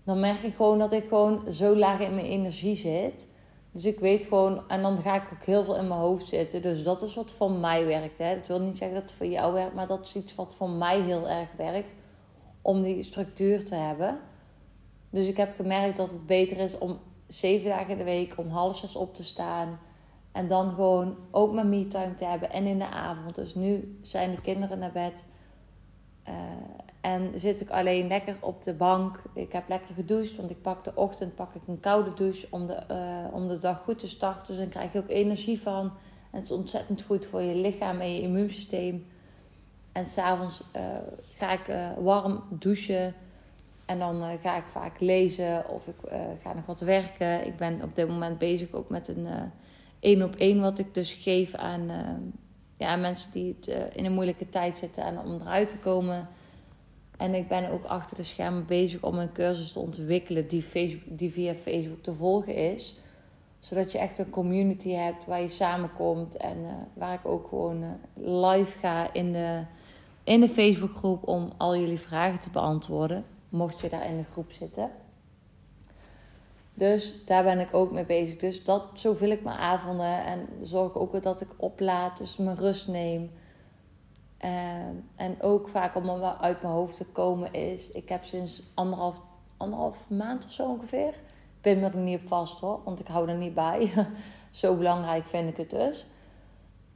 Dan 0.04 0.20
merk 0.20 0.42
ik 0.42 0.54
gewoon 0.54 0.78
dat 0.78 0.92
ik 0.92 1.08
gewoon 1.08 1.52
zo 1.52 1.76
laag 1.76 2.00
in 2.00 2.14
mijn 2.14 2.26
energie 2.26 2.76
zit. 2.76 3.28
Dus 3.72 3.84
ik 3.84 3.98
weet 3.98 4.24
gewoon, 4.24 4.68
en 4.68 4.82
dan 4.82 4.98
ga 4.98 5.14
ik 5.14 5.28
ook 5.32 5.44
heel 5.44 5.64
veel 5.64 5.76
in 5.76 5.88
mijn 5.88 6.00
hoofd 6.00 6.28
zitten. 6.28 6.62
Dus 6.62 6.82
dat 6.82 7.02
is 7.02 7.14
wat 7.14 7.32
voor 7.32 7.50
mij 7.50 7.86
werkt. 7.86 8.18
Hè. 8.18 8.34
Dat 8.34 8.46
wil 8.46 8.60
niet 8.60 8.76
zeggen 8.76 8.96
dat 8.96 9.10
het 9.10 9.18
voor 9.18 9.26
jou 9.26 9.52
werkt, 9.52 9.74
maar 9.74 9.86
dat 9.86 10.04
is 10.04 10.16
iets 10.16 10.34
wat 10.34 10.54
voor 10.54 10.70
mij 10.70 11.00
heel 11.00 11.28
erg 11.28 11.48
werkt. 11.56 11.94
Om 12.62 12.82
die 12.82 13.02
structuur 13.02 13.64
te 13.64 13.74
hebben. 13.74 14.18
Dus 15.10 15.26
ik 15.26 15.36
heb 15.36 15.54
gemerkt 15.54 15.96
dat 15.96 16.10
het 16.10 16.26
beter 16.26 16.58
is 16.58 16.78
om 16.78 16.98
zeven 17.32 17.68
dagen 17.68 17.90
in 17.90 17.98
de 17.98 18.04
week 18.04 18.34
om 18.36 18.48
half 18.48 18.76
zes 18.76 18.96
op 18.96 19.14
te 19.14 19.24
staan. 19.24 19.78
En 20.32 20.48
dan 20.48 20.70
gewoon 20.70 21.16
ook 21.30 21.52
mijn 21.52 21.68
me-time 21.68 22.14
te 22.14 22.24
hebben 22.24 22.50
en 22.50 22.66
in 22.66 22.78
de 22.78 22.88
avond. 22.88 23.34
Dus 23.34 23.54
nu 23.54 23.98
zijn 24.02 24.30
de 24.30 24.40
kinderen 24.40 24.78
naar 24.78 24.92
bed. 24.92 25.26
Uh, 26.28 26.34
en 27.00 27.32
zit 27.34 27.60
ik 27.60 27.70
alleen 27.70 28.08
lekker 28.08 28.36
op 28.40 28.62
de 28.62 28.74
bank. 28.74 29.22
Ik 29.34 29.52
heb 29.52 29.68
lekker 29.68 29.94
gedoucht, 29.94 30.36
want 30.36 30.50
ik 30.50 30.62
pak 30.62 30.84
de 30.84 30.92
ochtend 30.94 31.34
pak 31.34 31.54
ik 31.54 31.62
een 31.66 31.80
koude 31.80 32.14
douche 32.14 32.46
om 32.50 32.66
de, 32.66 32.82
uh, 32.90 33.34
om 33.34 33.48
de 33.48 33.58
dag 33.58 33.82
goed 33.84 33.98
te 33.98 34.08
starten. 34.08 34.46
Dus 34.46 34.56
dan 34.56 34.68
krijg 34.68 34.92
je 34.92 34.98
ook 34.98 35.08
energie 35.08 35.60
van. 35.60 35.84
En 36.30 36.36
het 36.36 36.44
is 36.44 36.50
ontzettend 36.52 37.02
goed 37.02 37.26
voor 37.26 37.42
je 37.42 37.54
lichaam 37.54 38.00
en 38.00 38.14
je 38.14 38.20
immuunsysteem. 38.20 39.06
En 39.92 40.06
s'avonds 40.06 40.62
uh, 40.76 40.82
ga 41.34 41.52
ik 41.52 41.94
warm 41.98 42.42
douchen. 42.50 43.14
En 43.90 43.98
dan 43.98 44.16
uh, 44.16 44.30
ga 44.42 44.56
ik 44.56 44.66
vaak 44.66 45.00
lezen 45.00 45.68
of 45.68 45.86
ik 45.86 46.12
uh, 46.12 46.20
ga 46.42 46.52
nog 46.54 46.66
wat 46.66 46.80
werken. 46.80 47.46
Ik 47.46 47.56
ben 47.56 47.82
op 47.82 47.94
dit 47.94 48.08
moment 48.08 48.38
bezig 48.38 48.72
ook 48.72 48.88
met 48.88 49.08
een 49.08 49.26
één 50.00 50.22
op 50.22 50.34
één 50.34 50.60
wat 50.60 50.78
ik 50.78 50.94
dus 50.94 51.12
geef 51.12 51.54
aan, 51.54 51.90
ja, 52.76 52.96
mensen 52.96 53.32
die 53.32 53.54
het, 53.56 53.68
eh, 53.68 53.82
in 53.92 54.04
een 54.04 54.12
moeilijke 54.12 54.48
tijd 54.48 54.78
zitten 54.78 55.04
en 55.04 55.18
om 55.18 55.34
eruit 55.34 55.68
te 55.68 55.78
komen. 55.78 56.28
En 57.16 57.34
ik 57.34 57.48
ben 57.48 57.70
ook 57.70 57.84
achter 57.84 58.16
de 58.16 58.22
schermen 58.22 58.66
bezig 58.66 59.02
om 59.02 59.18
een 59.18 59.32
cursus 59.32 59.72
te 59.72 59.78
ontwikkelen 59.78 60.48
die, 60.48 61.02
die 61.06 61.30
via 61.30 61.54
Facebook 61.54 62.02
te 62.02 62.14
volgen 62.14 62.54
is. 62.54 62.98
Zodat 63.58 63.92
je 63.92 63.98
echt 63.98 64.18
een 64.18 64.30
community 64.30 64.90
hebt 64.90 65.24
waar 65.24 65.40
je 65.40 65.48
samenkomt 65.48 66.36
en 66.36 66.56
waar 66.94 67.14
ik 67.14 67.26
ook 67.26 67.48
gewoon 67.48 67.84
live 68.14 68.78
ga 68.78 69.12
in 69.12 69.32
de, 69.32 69.62
in 70.24 70.40
de 70.40 70.48
Facebookgroep 70.48 71.28
om 71.28 71.52
al 71.56 71.76
jullie 71.76 72.00
vragen 72.00 72.40
te 72.40 72.50
beantwoorden. 72.50 73.24
Mocht 73.50 73.80
je 73.80 73.88
daar 73.88 74.06
in 74.06 74.16
de 74.16 74.24
groep 74.24 74.52
zitten. 74.52 74.90
Dus 76.74 77.24
daar 77.24 77.44
ben 77.44 77.58
ik 77.58 77.74
ook 77.74 77.92
mee 77.92 78.06
bezig. 78.06 78.36
Dus 78.36 78.64
dat, 78.64 78.82
zo 78.94 79.14
vul 79.14 79.30
ik 79.30 79.42
mijn 79.42 79.58
avonden. 79.58 80.24
En 80.24 80.48
zorg 80.62 80.94
ook 80.94 81.22
dat 81.22 81.40
ik 81.40 81.48
oplaad, 81.56 82.18
dus 82.18 82.36
mijn 82.36 82.56
rust 82.56 82.88
neem. 82.88 83.30
En, 84.38 85.08
en 85.16 85.42
ook 85.42 85.68
vaak 85.68 85.96
om 85.96 86.06
wat 86.06 86.38
uit 86.40 86.62
mijn 86.62 86.74
hoofd 86.74 86.96
te 86.96 87.06
komen 87.06 87.52
is... 87.52 87.90
Ik 87.90 88.08
heb 88.08 88.24
sinds 88.24 88.62
anderhalf, 88.74 89.22
anderhalf 89.56 90.10
maand 90.10 90.44
of 90.44 90.50
zo 90.50 90.68
ongeveer... 90.68 91.14
Ik 91.60 91.66
ben 91.66 91.80
me 91.80 91.88
er 91.88 91.96
niet 91.96 92.20
op 92.20 92.28
vast 92.28 92.60
hoor, 92.60 92.80
want 92.84 93.00
ik 93.00 93.06
hou 93.06 93.28
er 93.28 93.36
niet 93.36 93.54
bij. 93.54 93.92
zo 94.50 94.76
belangrijk 94.76 95.26
vind 95.26 95.48
ik 95.48 95.56
het 95.56 95.70
dus. 95.70 96.06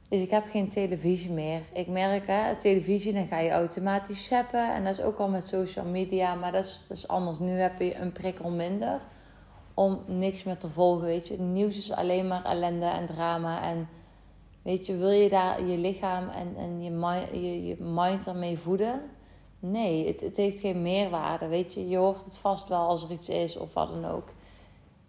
Dus 0.09 0.21
ik 0.21 0.29
heb 0.29 0.45
geen 0.49 0.69
televisie 0.69 1.31
meer. 1.31 1.61
Ik 1.73 1.87
merk, 1.87 2.27
hè, 2.27 2.55
televisie, 2.55 3.13
dan 3.13 3.27
ga 3.27 3.39
je 3.39 3.49
automatisch 3.49 4.25
zappen. 4.25 4.73
En 4.73 4.83
dat 4.83 4.97
is 4.97 5.03
ook 5.03 5.17
al 5.17 5.27
met 5.27 5.47
social 5.47 5.85
media, 5.85 6.35
maar 6.35 6.51
dat 6.51 6.63
is, 6.63 6.81
dat 6.87 6.97
is 6.97 7.07
anders. 7.07 7.39
Nu 7.39 7.49
heb 7.49 7.79
je 7.79 7.95
een 7.95 8.11
prikkel 8.11 8.49
minder 8.49 9.01
om 9.73 9.99
niks 10.05 10.43
meer 10.43 10.57
te 10.57 10.67
volgen, 10.67 11.05
weet 11.05 11.27
je. 11.27 11.33
Het 11.33 11.43
nieuws 11.43 11.77
is 11.77 11.91
alleen 11.91 12.27
maar 12.27 12.45
ellende 12.45 12.85
en 12.85 13.05
drama. 13.05 13.63
En 13.63 13.89
weet 14.61 14.85
je, 14.85 14.95
wil 14.95 15.09
je 15.09 15.29
daar 15.29 15.63
je 15.63 15.77
lichaam 15.77 16.29
en, 16.29 16.55
en 16.57 16.83
je, 16.83 16.91
mind, 16.91 17.29
je, 17.31 17.65
je 17.65 17.75
mind 17.79 18.27
ermee 18.27 18.57
voeden? 18.57 19.01
Nee, 19.59 20.07
het, 20.07 20.21
het 20.21 20.37
heeft 20.37 20.59
geen 20.59 20.81
meerwaarde, 20.81 21.47
weet 21.47 21.73
je. 21.73 21.89
Je 21.89 21.97
hoort 21.97 22.25
het 22.25 22.37
vast 22.37 22.67
wel 22.67 22.87
als 22.87 23.03
er 23.03 23.11
iets 23.11 23.29
is 23.29 23.57
of 23.57 23.73
wat 23.73 23.89
dan 23.89 24.05
ook. 24.05 24.33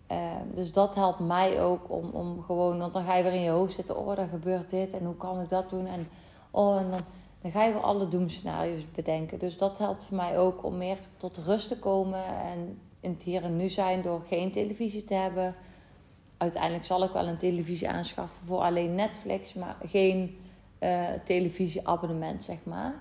Ehm, 0.06 0.50
dus 0.54 0.72
dat 0.72 0.94
helpt 0.94 1.18
mij 1.18 1.62
ook 1.62 1.90
om, 1.90 2.10
om 2.10 2.42
gewoon, 2.42 2.78
want 2.78 2.92
dan 2.92 3.04
ga 3.04 3.16
je 3.16 3.22
weer 3.22 3.32
in 3.32 3.42
je 3.42 3.50
hoofd 3.50 3.74
zitten, 3.74 3.96
oh, 3.96 4.16
dan 4.16 4.28
gebeurt 4.28 4.70
dit 4.70 4.92
en 4.92 5.04
hoe 5.04 5.16
kan 5.16 5.40
ik 5.40 5.48
dat 5.48 5.70
doen? 5.70 5.86
En, 5.86 6.08
oh, 6.50 6.78
en 6.78 6.90
dan, 6.90 7.00
dan 7.40 7.50
ga 7.50 7.64
je 7.64 7.72
weer 7.72 7.82
alle 7.82 8.08
doemscenario's 8.08 8.82
bedenken. 8.94 9.38
Dus 9.38 9.58
dat 9.58 9.78
helpt 9.78 10.04
voor 10.04 10.16
mij 10.16 10.38
ook 10.38 10.64
om 10.64 10.76
meer 10.76 10.98
tot 11.16 11.40
rust 11.44 11.68
te 11.68 11.78
komen 11.78 12.24
en 12.24 12.78
in 13.00 13.10
het 13.10 13.22
hier 13.22 13.42
en 13.42 13.56
nu 13.56 13.68
zijn 13.68 14.02
door 14.02 14.22
geen 14.28 14.52
televisie 14.52 15.04
te 15.04 15.14
hebben. 15.14 15.54
Uiteindelijk 16.36 16.84
zal 16.84 17.04
ik 17.04 17.10
wel 17.10 17.26
een 17.26 17.36
televisie 17.36 17.88
aanschaffen 17.88 18.46
voor 18.46 18.58
alleen 18.58 18.94
Netflix, 18.94 19.54
maar 19.54 19.76
geen 19.86 20.38
uh, 20.80 21.08
televisieabonnement, 21.24 22.44
zeg 22.44 22.58
maar. 22.62 22.94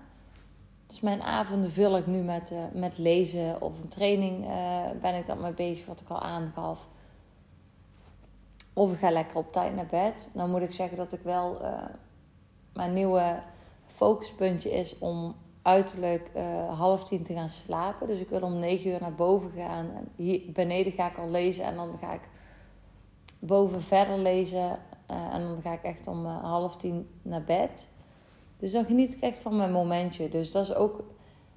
Dus 0.87 0.99
mijn 0.99 1.21
avonden 1.21 1.71
vul 1.71 1.97
ik 1.97 2.07
nu 2.07 2.21
met, 2.21 2.51
uh, 2.51 2.59
met 2.73 2.97
lezen 2.97 3.61
of 3.61 3.79
een 3.81 3.87
training. 3.87 4.45
Uh, 4.45 4.81
ben 5.01 5.15
ik 5.15 5.27
dan 5.27 5.41
mee 5.41 5.53
bezig, 5.53 5.85
wat 5.85 6.01
ik 6.01 6.09
al 6.09 6.21
aangaf. 6.21 6.87
Of 8.77 8.91
ik 8.91 8.99
ga 8.99 9.09
lekker 9.09 9.37
op 9.37 9.51
tijd 9.51 9.75
naar 9.75 9.87
bed. 9.89 10.29
Dan 10.33 10.49
moet 10.49 10.61
ik 10.61 10.71
zeggen 10.71 10.97
dat 10.97 11.13
ik 11.13 11.21
wel 11.23 11.61
mijn 12.73 12.93
nieuwe 12.93 13.39
focuspuntje 13.85 14.71
is 14.71 14.97
om 14.97 15.35
uiterlijk 15.61 16.31
uh, 16.35 16.79
half 16.79 17.03
tien 17.03 17.23
te 17.23 17.33
gaan 17.33 17.49
slapen. 17.49 18.07
Dus 18.07 18.19
ik 18.19 18.29
wil 18.29 18.41
om 18.41 18.59
negen 18.59 18.91
uur 18.91 19.01
naar 19.01 19.15
boven 19.15 19.51
gaan. 19.55 19.85
En 19.95 20.07
hier 20.15 20.41
beneden 20.51 20.91
ga 20.91 21.09
ik 21.09 21.17
al 21.17 21.29
lezen 21.29 21.63
en 21.63 21.75
dan 21.75 21.97
ga 21.99 22.13
ik 22.13 22.29
boven 23.39 23.81
verder 23.81 24.17
lezen. 24.17 24.79
Uh, 25.11 25.33
en 25.33 25.41
dan 25.41 25.61
ga 25.61 25.73
ik 25.73 25.83
echt 25.83 26.07
om 26.07 26.25
half 26.25 26.75
tien 26.75 27.09
naar 27.21 27.43
bed. 27.43 27.87
Dus 28.57 28.71
dan 28.71 28.85
geniet 28.85 29.13
ik 29.13 29.21
echt 29.21 29.37
van 29.37 29.55
mijn 29.55 29.71
momentje. 29.71 30.29
Dus 30.29 30.51
dat 30.51 30.63
is 30.63 30.73
ook 30.73 31.03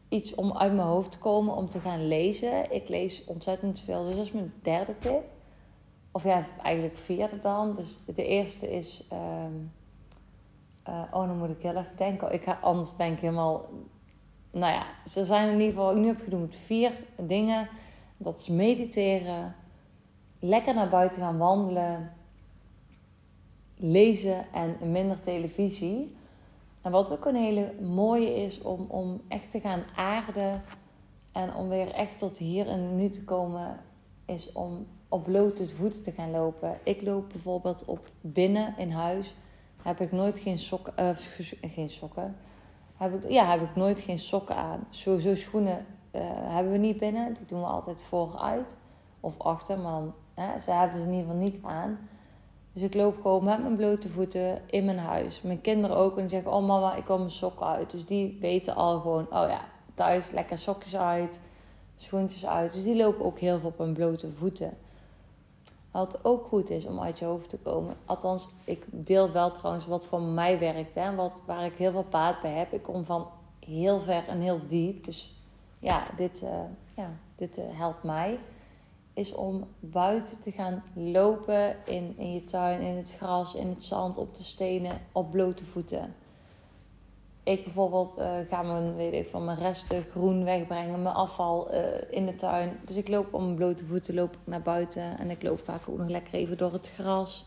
iets 0.08 0.34
om 0.34 0.52
uit 0.52 0.74
mijn 0.74 0.88
hoofd 0.88 1.10
te 1.10 1.18
komen 1.18 1.56
om 1.56 1.68
te 1.68 1.80
gaan 1.80 2.06
lezen. 2.06 2.72
Ik 2.72 2.88
lees 2.88 3.24
ontzettend 3.24 3.80
veel. 3.80 4.04
Dus 4.04 4.16
dat 4.16 4.24
is 4.24 4.32
mijn 4.32 4.52
derde 4.62 4.98
tip. 4.98 5.22
Of 6.18 6.24
ja, 6.24 6.46
eigenlijk 6.62 6.96
vierde 6.96 7.40
dan. 7.40 7.74
Dus 7.74 7.98
de 8.14 8.26
eerste 8.26 8.70
is. 8.70 9.08
Um, 9.12 9.72
oh, 10.86 11.26
dan 11.26 11.38
moet 11.38 11.50
ik 11.50 11.62
heel 11.62 11.76
even 11.76 11.96
denken. 11.96 12.32
Ik 12.32 12.42
ga, 12.42 12.58
anders 12.62 12.96
ben 12.96 13.12
ik 13.12 13.18
helemaal 13.18 13.68
nou 14.50 14.72
ja, 14.72 14.86
ze 15.06 15.24
zijn 15.24 15.48
in 15.48 15.60
ieder 15.60 15.68
geval, 15.68 15.90
ik 15.90 15.96
nu 15.96 16.06
heb 16.06 16.20
genoemd, 16.20 16.56
vier 16.56 16.92
dingen. 17.16 17.68
Dat 18.16 18.38
is 18.38 18.48
mediteren, 18.48 19.54
lekker 20.38 20.74
naar 20.74 20.88
buiten 20.88 21.20
gaan 21.20 21.38
wandelen, 21.38 22.12
lezen 23.76 24.52
en 24.52 24.90
minder 24.90 25.20
televisie. 25.20 26.16
En 26.82 26.90
wat 26.90 27.12
ook 27.12 27.24
een 27.24 27.36
hele 27.36 27.74
mooie 27.80 28.34
is 28.34 28.62
om, 28.62 28.86
om 28.88 29.20
echt 29.28 29.50
te 29.50 29.60
gaan 29.60 29.82
aarden 29.96 30.62
en 31.32 31.54
om 31.54 31.68
weer 31.68 31.90
echt 31.90 32.18
tot 32.18 32.38
hier 32.38 32.68
en 32.68 32.96
nu 32.96 33.08
te 33.08 33.24
komen, 33.24 33.80
is 34.24 34.52
om 34.52 34.86
op 35.08 35.24
blote 35.24 35.68
voeten 35.68 36.02
te 36.02 36.12
gaan 36.12 36.30
lopen. 36.30 36.78
Ik 36.82 37.02
loop 37.02 37.28
bijvoorbeeld 37.28 37.84
op 37.84 38.10
binnen 38.20 38.74
in 38.76 38.90
huis. 38.90 39.34
Heb 39.82 40.00
ik 40.00 40.12
nooit 40.12 40.38
geen 40.38 40.58
sokken, 40.58 40.92
uh, 40.98 41.10
geen 41.60 41.90
sokken, 41.90 42.36
heb 42.96 43.14
ik, 43.14 43.30
ja, 43.30 43.44
heb 43.44 43.62
ik 43.62 43.76
nooit 43.76 44.00
geen 44.00 44.18
sokken 44.18 44.56
aan. 44.56 44.86
Sowieso 44.90 45.34
schoenen 45.34 45.86
uh, 46.12 46.20
hebben 46.32 46.72
we 46.72 46.78
niet 46.78 46.98
binnen. 46.98 47.34
Die 47.34 47.46
doen 47.46 47.60
we 47.60 47.66
altijd 47.66 48.02
vooruit 48.02 48.76
of 49.20 49.38
achter. 49.38 49.78
Maar 49.78 49.92
dan, 49.92 50.14
hè, 50.34 50.60
ze 50.60 50.70
hebben 50.70 51.00
ze 51.00 51.06
in 51.06 51.12
ieder 51.12 51.26
geval 51.26 51.42
niet 51.42 51.58
aan. 51.62 51.98
Dus 52.72 52.82
ik 52.82 52.94
loop 52.94 53.20
gewoon 53.20 53.44
met 53.44 53.62
mijn 53.62 53.76
blote 53.76 54.08
voeten 54.08 54.60
in 54.66 54.84
mijn 54.84 54.98
huis. 54.98 55.42
Mijn 55.42 55.60
kinderen 55.60 55.96
ook. 55.96 56.16
En 56.16 56.20
die 56.20 56.30
zeggen, 56.30 56.52
oh 56.52 56.66
mama, 56.66 56.94
ik 56.94 57.06
wil 57.06 57.18
mijn 57.18 57.30
sokken 57.30 57.66
uit. 57.66 57.90
Dus 57.90 58.06
die 58.06 58.38
weten 58.40 58.74
al 58.74 59.00
gewoon, 59.00 59.24
oh 59.24 59.48
ja, 59.48 59.60
thuis 59.94 60.30
lekker 60.30 60.58
sokjes 60.58 60.96
uit. 60.96 61.40
Schoentjes 61.96 62.46
uit. 62.46 62.72
Dus 62.72 62.82
die 62.82 62.96
lopen 62.96 63.24
ook 63.24 63.38
heel 63.38 63.58
veel 63.58 63.68
op 63.68 63.78
hun 63.78 63.92
blote 63.92 64.30
voeten. 64.30 64.76
Wat 65.90 66.24
ook 66.24 66.46
goed 66.46 66.70
is 66.70 66.84
om 66.84 67.00
uit 67.00 67.18
je 67.18 67.24
hoofd 67.24 67.48
te 67.48 67.58
komen. 67.58 67.96
Althans, 68.04 68.48
ik 68.64 68.84
deel 68.90 69.32
wel 69.32 69.52
trouwens 69.52 69.86
wat 69.86 70.06
voor 70.06 70.22
mij 70.22 70.58
werkt. 70.58 70.94
Hè, 70.94 71.14
wat, 71.14 71.42
waar 71.46 71.64
ik 71.64 71.74
heel 71.74 71.90
veel 71.90 72.04
paard 72.04 72.40
bij 72.42 72.52
heb. 72.52 72.72
Ik 72.72 72.82
kom 72.82 73.04
van 73.04 73.26
heel 73.66 74.00
ver 74.00 74.28
en 74.28 74.40
heel 74.40 74.60
diep. 74.66 75.04
Dus 75.04 75.42
ja, 75.78 76.04
dit, 76.16 76.42
uh, 76.42 76.50
ja, 76.96 77.10
dit 77.36 77.58
uh, 77.58 77.64
helpt 77.68 78.02
mij. 78.02 78.38
Is 79.12 79.32
om 79.32 79.64
buiten 79.80 80.40
te 80.40 80.52
gaan 80.52 80.82
lopen 80.94 81.76
in, 81.84 82.14
in 82.18 82.32
je 82.32 82.44
tuin, 82.44 82.80
in 82.80 82.96
het 82.96 83.14
gras, 83.16 83.54
in 83.54 83.68
het 83.68 83.84
zand, 83.84 84.16
op 84.16 84.34
de 84.34 84.42
stenen, 84.42 85.00
op 85.12 85.30
blote 85.30 85.64
voeten 85.64 86.14
ik 87.48 87.64
bijvoorbeeld 87.64 88.18
uh, 88.18 88.38
ga 88.48 88.62
mijn, 88.62 88.96
weet 88.96 89.12
ik, 89.12 89.26
van 89.26 89.44
mijn 89.44 89.58
resten 89.58 90.02
groen 90.02 90.44
wegbrengen, 90.44 91.02
mijn 91.02 91.14
afval 91.14 91.74
uh, 91.74 91.80
in 92.10 92.26
de 92.26 92.34
tuin. 92.34 92.78
Dus 92.84 92.96
ik 92.96 93.08
loop 93.08 93.34
op 93.34 93.40
mijn 93.40 93.54
blote 93.54 93.86
voeten 93.86 94.14
loop 94.14 94.32
ik 94.32 94.38
naar 94.44 94.62
buiten 94.62 95.18
en 95.18 95.30
ik 95.30 95.42
loop 95.42 95.60
vaak 95.64 95.80
ook 95.88 95.98
nog 95.98 96.08
lekker 96.08 96.34
even 96.34 96.58
door 96.58 96.72
het 96.72 96.90
gras. 96.90 97.46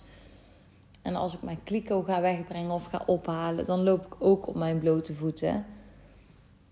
En 1.01 1.15
als 1.15 1.33
ik 1.33 1.41
mijn 1.41 1.63
kliko 1.63 2.01
ga 2.01 2.21
wegbrengen 2.21 2.71
of 2.71 2.85
ga 2.85 3.03
ophalen, 3.05 3.65
dan 3.65 3.83
loop 3.83 4.05
ik 4.05 4.15
ook 4.19 4.47
op 4.47 4.55
mijn 4.55 4.79
blote 4.79 5.13
voeten. 5.13 5.65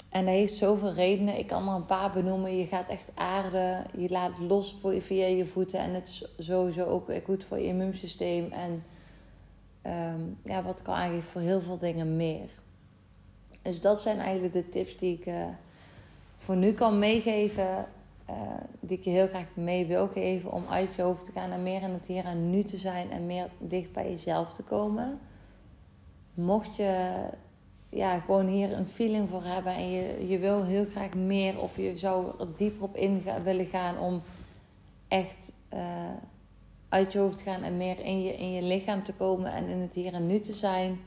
En 0.09 0.25
dat 0.25 0.33
heeft 0.33 0.55
zoveel 0.55 0.93
redenen. 0.93 1.38
Ik 1.38 1.48
kan 1.48 1.67
er 1.67 1.75
een 1.75 1.86
paar 1.86 2.12
benoemen. 2.12 2.57
Je 2.57 2.65
gaat 2.65 2.89
echt 2.89 3.12
aarden. 3.15 3.86
Je 3.98 4.09
laat 4.09 4.39
los 4.39 4.77
voor 4.81 4.93
je, 4.93 5.01
via 5.01 5.25
je 5.25 5.45
voeten. 5.45 5.79
En 5.79 5.93
het 5.93 6.07
is 6.07 6.45
sowieso 6.45 6.86
ook 6.86 7.12
goed 7.24 7.45
voor 7.45 7.57
je 7.57 7.65
immuunsysteem. 7.65 8.51
En 8.51 8.83
um, 10.15 10.38
ja, 10.43 10.63
wat 10.63 10.79
ik 10.79 10.88
al 10.88 10.93
aangeef, 10.95 11.25
voor 11.25 11.41
heel 11.41 11.62
veel 11.62 11.77
dingen 11.77 12.15
meer. 12.15 12.50
Dus 13.61 13.79
dat 13.79 14.01
zijn 14.01 14.19
eigenlijk 14.19 14.53
de 14.53 14.69
tips 14.69 14.97
die 14.97 15.17
ik 15.17 15.25
uh, 15.25 15.45
voor 16.37 16.55
nu 16.55 16.71
kan 16.71 16.99
meegeven. 16.99 17.85
Uh, 18.29 18.35
die 18.79 18.97
ik 18.97 19.03
je 19.03 19.09
heel 19.09 19.27
graag 19.27 19.47
mee 19.53 19.85
wil 19.85 20.07
geven 20.07 20.51
om 20.51 20.63
uit 20.69 20.95
je 20.95 21.01
hoofd 21.01 21.25
te 21.25 21.31
gaan 21.31 21.51
en 21.51 21.63
meer 21.63 21.81
in 21.81 21.89
het 21.89 22.07
hier 22.07 22.25
en 22.25 22.49
nu 22.49 22.63
te 22.63 22.77
zijn 22.77 23.11
en 23.11 23.25
meer 23.25 23.49
dicht 23.57 23.91
bij 23.91 24.09
jezelf 24.09 24.53
te 24.53 24.63
komen. 24.63 25.19
Mocht 26.33 26.75
je 26.75 27.21
ja, 27.89 28.19
gewoon 28.19 28.47
hier 28.47 28.71
een 28.71 28.87
feeling 28.87 29.29
voor 29.29 29.43
hebben 29.43 29.73
en 29.73 29.91
je, 29.91 30.27
je 30.27 30.39
wil 30.39 30.63
heel 30.63 30.85
graag 30.85 31.13
meer 31.13 31.61
of 31.61 31.77
je 31.77 31.97
zou 31.97 32.25
er 32.39 32.47
dieper 32.55 32.83
op 32.83 32.95
in 32.95 33.23
willen 33.43 33.65
gaan 33.65 33.99
om 33.99 34.21
echt 35.07 35.51
uh, 35.73 35.79
uit 36.89 37.11
je 37.11 37.19
hoofd 37.19 37.37
te 37.37 37.43
gaan 37.43 37.63
en 37.63 37.77
meer 37.77 37.99
in 37.99 38.21
je, 38.21 38.37
in 38.37 38.51
je 38.51 38.61
lichaam 38.61 39.03
te 39.03 39.13
komen 39.13 39.53
en 39.53 39.67
in 39.67 39.79
het 39.79 39.93
hier 39.93 40.13
en 40.13 40.27
nu 40.27 40.39
te 40.39 40.53
zijn 40.53 40.99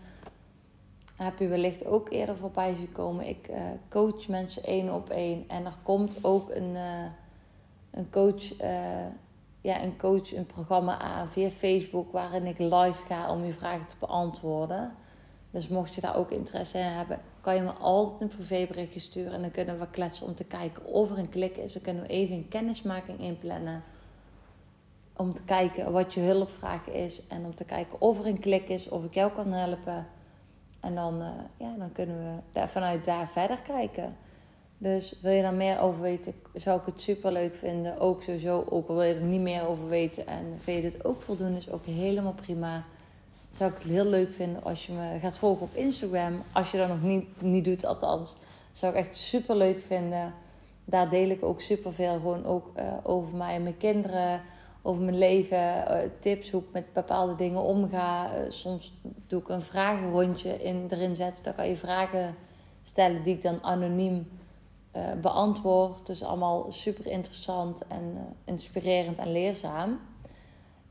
heb 1.24 1.38
je 1.38 1.48
wellicht 1.48 1.86
ook 1.86 2.10
eerder 2.10 2.36
voorbij 2.36 2.74
zien 2.74 2.92
komen. 2.92 3.28
Ik 3.28 3.48
uh, 3.50 3.56
coach 3.88 4.28
mensen 4.28 4.64
één 4.64 4.94
op 4.94 5.08
één. 5.10 5.44
En 5.48 5.64
er 5.64 5.76
komt 5.82 6.24
ook 6.24 6.50
een, 6.50 6.70
uh, 6.74 7.04
een 7.90 8.10
coach, 8.10 8.60
uh, 8.62 9.06
ja, 9.60 9.82
een 9.82 9.98
coach, 9.98 10.34
een 10.34 10.46
programma 10.46 10.98
aan 10.98 11.28
via 11.28 11.50
Facebook 11.50 12.12
waarin 12.12 12.46
ik 12.46 12.58
live 12.58 13.06
ga 13.06 13.30
om 13.32 13.44
je 13.44 13.52
vragen 13.52 13.86
te 13.86 13.94
beantwoorden. 13.98 14.94
Dus 15.50 15.68
mocht 15.68 15.94
je 15.94 16.00
daar 16.00 16.16
ook 16.16 16.30
interesse 16.30 16.78
in 16.78 16.84
hebben, 16.84 17.20
kan 17.40 17.54
je 17.54 17.60
me 17.60 17.70
altijd 17.70 18.20
een 18.20 18.36
privéberichtje 18.36 19.00
sturen. 19.00 19.32
En 19.32 19.40
dan 19.40 19.50
kunnen 19.50 19.78
we 19.78 19.86
kletsen 19.90 20.26
om 20.26 20.34
te 20.34 20.44
kijken 20.44 20.84
of 20.84 21.10
er 21.10 21.18
een 21.18 21.28
klik 21.28 21.56
is. 21.56 21.72
Dan 21.72 21.82
kunnen 21.82 22.02
we 22.02 22.08
even 22.08 22.36
een 22.36 22.48
kennismaking 22.48 23.20
inplannen. 23.20 23.82
Om 25.16 25.34
te 25.34 25.42
kijken 25.42 25.92
wat 25.92 26.14
je 26.14 26.20
hulpvraag 26.20 26.88
is. 26.88 27.26
En 27.26 27.44
om 27.44 27.54
te 27.54 27.64
kijken 27.64 28.00
of 28.00 28.18
er 28.18 28.26
een 28.26 28.38
klik 28.38 28.68
is, 28.68 28.88
of 28.88 29.04
ik 29.04 29.14
jou 29.14 29.32
kan 29.32 29.52
helpen. 29.52 30.06
En 30.82 30.94
dan, 30.94 31.22
ja, 31.56 31.74
dan 31.78 31.92
kunnen 31.92 32.16
we 32.16 32.40
daar, 32.52 32.68
vanuit 32.68 33.04
daar 33.04 33.28
verder 33.28 33.58
kijken. 33.62 34.16
Dus 34.78 35.14
wil 35.20 35.32
je 35.32 35.42
daar 35.42 35.54
meer 35.54 35.80
over 35.80 36.00
weten, 36.00 36.34
zou 36.54 36.80
ik 36.80 36.86
het 36.86 37.00
super 37.00 37.32
leuk 37.32 37.54
vinden. 37.54 37.98
Ook 37.98 38.22
sowieso, 38.22 38.64
ook 38.68 38.88
al 38.88 38.94
wil 38.94 39.04
je 39.04 39.14
er 39.14 39.20
niet 39.20 39.40
meer 39.40 39.66
over 39.66 39.88
weten 39.88 40.26
en 40.26 40.44
vind 40.58 40.82
je 40.82 40.90
dit 40.90 41.04
ook 41.04 41.20
voldoende, 41.20 41.58
is 41.58 41.70
ook 41.70 41.86
helemaal 41.86 42.32
prima. 42.34 42.84
Zou 43.50 43.70
ik 43.70 43.76
het 43.76 43.86
heel 43.86 44.04
leuk 44.04 44.30
vinden 44.32 44.64
als 44.64 44.86
je 44.86 44.92
me 44.92 45.18
gaat 45.20 45.38
volgen 45.38 45.62
op 45.62 45.74
Instagram. 45.74 46.42
Als 46.52 46.70
je 46.70 46.78
dat 46.78 46.88
nog 46.88 47.02
niet, 47.02 47.42
niet 47.42 47.64
doet, 47.64 47.84
althans. 47.84 48.36
Zou 48.72 48.92
ik 48.92 48.98
echt 48.98 49.16
super 49.16 49.56
leuk 49.56 49.80
vinden. 49.80 50.34
Daar 50.84 51.08
deel 51.08 51.28
ik 51.28 51.44
ook 51.44 51.60
super 51.60 51.94
veel 51.94 52.12
gewoon 52.12 52.44
ook 52.44 52.70
uh, 52.76 52.92
over 53.02 53.36
mij 53.36 53.54
en 53.54 53.62
mijn 53.62 53.76
kinderen. 53.76 54.40
Over 54.82 55.02
mijn 55.02 55.18
leven, 55.18 55.58
uh, 55.58 55.96
tips 56.18 56.50
hoe 56.50 56.60
ik 56.60 56.72
met 56.72 56.92
bepaalde 56.92 57.34
dingen 57.34 57.62
omga. 57.62 58.38
Uh, 58.38 58.50
soms 58.50 58.94
doe 59.26 59.40
ik 59.40 59.48
een 59.48 59.62
vragenrondje 59.62 60.62
in, 60.62 60.86
erin 60.88 61.16
zetten. 61.16 61.44
Dan 61.44 61.54
kan 61.54 61.68
je 61.68 61.76
vragen 61.76 62.34
stellen 62.82 63.22
die 63.22 63.34
ik 63.34 63.42
dan 63.42 63.62
anoniem 63.62 64.28
uh, 64.96 65.12
beantwoord. 65.20 66.06
Dus 66.06 66.22
allemaal 66.22 66.72
super 66.72 67.06
interessant 67.06 67.86
en 67.86 68.36
inspirerend 68.44 69.18
en 69.18 69.32
leerzaam. 69.32 70.00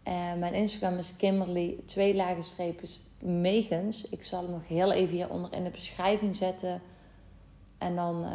En 0.03 0.39
mijn 0.39 0.53
Instagram 0.53 0.97
is 0.97 1.15
Kimberly, 1.15 1.77
twee 1.85 2.15
lage 2.15 2.41
streepjes, 2.41 3.01
Megens. 3.19 4.09
Ik 4.09 4.23
zal 4.23 4.41
hem 4.41 4.51
nog 4.51 4.67
heel 4.67 4.91
even 4.91 5.15
hieronder 5.15 5.53
in 5.53 5.63
de 5.63 5.69
beschrijving 5.69 6.35
zetten. 6.35 6.81
En 7.77 7.95
dan 7.95 8.25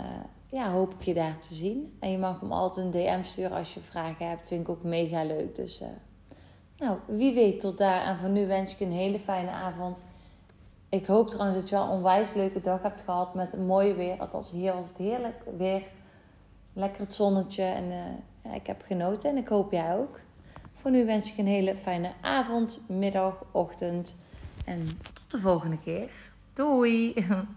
ja, 0.50 0.70
hoop 0.70 0.94
ik 0.94 1.02
je 1.02 1.14
daar 1.14 1.38
te 1.38 1.54
zien. 1.54 1.96
En 2.00 2.10
je 2.10 2.18
mag 2.18 2.40
hem 2.40 2.52
altijd 2.52 2.86
een 2.86 2.92
DM 2.92 3.22
sturen 3.22 3.56
als 3.56 3.74
je 3.74 3.80
vragen 3.80 4.28
hebt. 4.28 4.46
Vind 4.46 4.60
ik 4.60 4.68
ook 4.68 4.82
mega 4.82 5.24
leuk. 5.24 5.54
Dus 5.54 5.82
nou, 6.76 6.98
wie 7.06 7.34
weet 7.34 7.60
tot 7.60 7.78
daar. 7.78 8.02
En 8.02 8.16
voor 8.16 8.28
nu 8.28 8.46
wens 8.46 8.72
ik 8.72 8.80
een 8.80 8.92
hele 8.92 9.18
fijne 9.18 9.50
avond. 9.50 10.02
Ik 10.88 11.06
hoop 11.06 11.28
trouwens 11.28 11.60
dat 11.60 11.68
je 11.68 11.74
wel 11.74 11.84
een 11.84 11.90
onwijs 11.90 12.34
leuke 12.34 12.60
dag 12.60 12.82
hebt 12.82 13.00
gehad 13.00 13.34
met 13.34 13.52
een 13.52 13.66
mooie 13.66 13.94
weer. 13.94 14.20
Althans, 14.20 14.50
hier 14.50 14.74
was 14.74 14.88
het 14.88 14.96
heerlijk 14.96 15.42
weer. 15.56 15.82
Lekker 16.72 17.00
het 17.00 17.14
zonnetje. 17.14 17.62
En 17.62 17.84
uh, 17.84 17.96
ja, 18.44 18.54
ik 18.54 18.66
heb 18.66 18.82
genoten 18.86 19.30
en 19.30 19.36
ik 19.36 19.48
hoop 19.48 19.72
jij 19.72 19.96
ook. 19.96 20.20
Voor 20.72 20.90
nu 20.90 21.06
wens 21.06 21.30
ik 21.30 21.38
een 21.38 21.46
hele 21.46 21.76
fijne 21.76 22.12
avond, 22.20 22.80
middag, 22.88 23.44
ochtend. 23.50 24.16
En 24.64 24.98
tot 25.12 25.30
de 25.30 25.38
volgende 25.38 25.78
keer. 25.78 26.10
Doei! 26.52 27.14